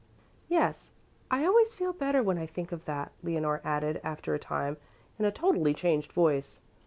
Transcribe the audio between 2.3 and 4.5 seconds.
I think of that," Leonore added after a